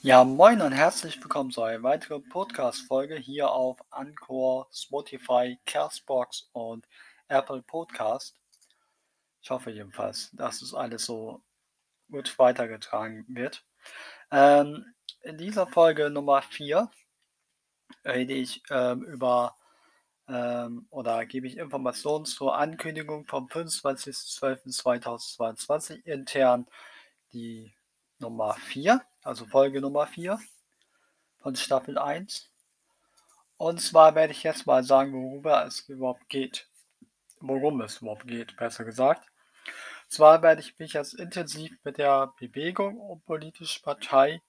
Ja, 0.00 0.22
moin 0.22 0.62
und 0.62 0.70
herzlich 0.70 1.20
willkommen 1.20 1.50
zu 1.50 1.60
einer 1.60 1.82
weiteren 1.82 2.22
Podcast-Folge 2.28 3.16
hier 3.16 3.50
auf 3.50 3.80
Anchor, 3.90 4.68
Spotify, 4.72 5.58
Castbox 5.66 6.50
und 6.52 6.86
Apple 7.26 7.62
Podcast. 7.62 8.36
Ich 9.42 9.50
hoffe 9.50 9.72
jedenfalls, 9.72 10.30
dass 10.34 10.62
es 10.62 10.72
alles 10.72 11.04
so 11.04 11.42
gut 12.12 12.38
weitergetragen 12.38 13.24
wird. 13.26 13.64
Ähm, 14.30 14.86
in 15.22 15.36
dieser 15.36 15.66
Folge 15.66 16.10
Nummer 16.10 16.42
4 16.42 16.88
rede 18.04 18.34
ich 18.34 18.62
ähm, 18.70 19.02
über 19.02 19.56
ähm, 20.28 20.86
oder 20.90 21.26
gebe 21.26 21.48
ich 21.48 21.56
Informationen 21.56 22.24
zur 22.24 22.56
Ankündigung 22.56 23.26
vom 23.26 23.48
25.12.2022 23.48 26.04
intern 26.04 26.68
die 27.32 27.74
Nummer 28.20 28.54
4 28.54 29.00
also 29.22 29.46
Folge 29.46 29.80
Nummer 29.80 30.06
4 30.06 30.38
von 31.38 31.56
Staffel 31.56 31.98
1. 31.98 32.50
Und 33.56 33.80
zwar 33.80 34.14
werde 34.14 34.32
ich 34.32 34.42
jetzt 34.42 34.66
mal 34.66 34.84
sagen, 34.84 35.12
worüber 35.12 35.64
es 35.66 35.88
überhaupt 35.88 36.28
geht. 36.28 36.68
Worum 37.40 37.80
es 37.80 38.00
überhaupt 38.00 38.26
geht, 38.26 38.56
besser 38.56 38.84
gesagt. 38.84 39.28
Zwar 40.08 40.42
werde 40.42 40.60
ich 40.60 40.78
mich 40.78 40.94
jetzt 40.94 41.14
intensiv 41.14 41.76
mit 41.84 41.98
der 41.98 42.32
Bewegung 42.38 42.98
und 42.98 43.24
politischen 43.26 43.82
Partei 43.82 44.40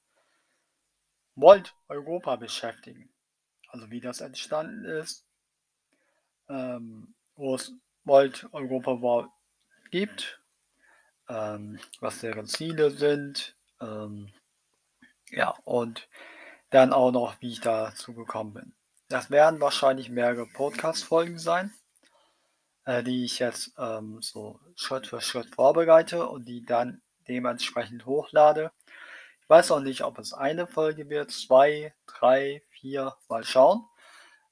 Volt 1.35 1.75
Europa 1.87 2.35
beschäftigen. 2.35 3.09
Also 3.67 3.89
wie 3.91 4.01
das 4.01 4.21
entstanden 4.21 4.85
ist, 4.85 5.25
ähm, 6.47 7.13
wo 7.35 7.55
es 7.55 7.73
Volt 8.03 8.47
Europa 8.51 9.31
gibt, 9.91 10.41
ähm, 11.27 11.79
was 11.99 12.19
deren 12.21 12.47
Ziele 12.47 12.91
sind, 12.91 13.55
ähm, 13.79 14.31
ja, 15.31 15.55
und 15.63 16.07
dann 16.69 16.93
auch 16.93 17.11
noch, 17.11 17.41
wie 17.41 17.51
ich 17.51 17.61
dazu 17.61 18.13
gekommen 18.13 18.53
bin. 18.53 18.73
Das 19.07 19.31
werden 19.31 19.59
wahrscheinlich 19.59 20.09
mehrere 20.09 20.45
Podcast-Folgen 20.45 21.39
sein, 21.39 21.73
äh, 22.85 23.03
die 23.03 23.25
ich 23.25 23.39
jetzt 23.39 23.73
ähm, 23.77 24.21
so 24.21 24.59
Schritt 24.75 25.07
für 25.07 25.21
Schritt 25.21 25.53
vorbereite 25.53 26.27
und 26.27 26.45
die 26.45 26.63
dann 26.63 27.01
dementsprechend 27.27 28.05
hochlade. 28.05 28.71
Ich 29.41 29.49
weiß 29.49 29.71
auch 29.71 29.79
nicht, 29.79 30.03
ob 30.03 30.19
es 30.19 30.33
eine 30.33 30.67
Folge 30.67 31.09
wird, 31.09 31.31
zwei, 31.31 31.93
drei, 32.05 32.61
vier, 32.69 33.15
mal 33.27 33.43
schauen. 33.43 33.83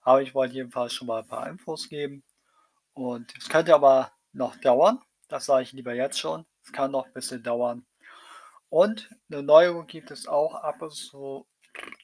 Aber 0.01 0.21
ich 0.21 0.33
wollte 0.33 0.55
jedenfalls 0.55 0.93
schon 0.93 1.07
mal 1.07 1.21
ein 1.21 1.27
paar 1.27 1.47
Infos 1.47 1.89
geben. 1.89 2.23
Und 2.93 3.31
es 3.37 3.49
könnte 3.49 3.75
aber 3.75 4.11
noch 4.31 4.55
dauern. 4.55 5.01
Das 5.27 5.45
sage 5.45 5.63
ich 5.63 5.73
lieber 5.73 5.93
jetzt 5.93 6.17
schon. 6.19 6.45
Es 6.63 6.71
kann 6.71 6.91
noch 6.91 7.05
ein 7.05 7.13
bisschen 7.13 7.43
dauern. 7.43 7.85
Und 8.69 9.09
eine 9.29 9.43
Neuerung 9.43 9.87
gibt 9.87 10.11
es 10.11 10.27
auch 10.27 10.55
ab 10.55 10.81
so, 10.89 11.47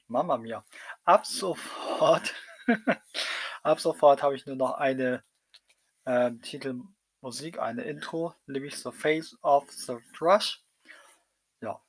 Mama 0.06 0.38
mia, 0.38 0.64
ab 1.04 1.26
sofort, 1.26 2.34
ab 3.62 3.80
sofort 3.80 4.22
habe 4.22 4.34
ich 4.36 4.46
nur 4.46 4.56
noch 4.56 4.74
eine 4.74 5.22
äh, 6.04 6.32
Titelmusik, 6.42 7.58
eine 7.58 7.82
Intro, 7.82 8.34
nämlich 8.46 8.76
The 8.76 8.92
Face 8.92 9.36
of 9.42 9.70
the 9.70 9.98
Thrush. 10.16 10.62
Ja, 11.60 11.80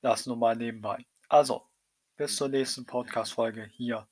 das 0.00 0.26
nur 0.26 0.36
mal 0.36 0.56
nebenbei. 0.56 1.06
Also, 1.28 1.68
bis 2.16 2.36
zur 2.36 2.48
nächsten 2.48 2.86
Podcast-Folge 2.86 3.66
hier 3.66 4.08